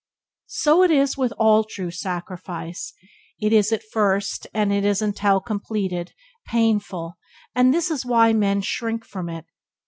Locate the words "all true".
1.33-1.91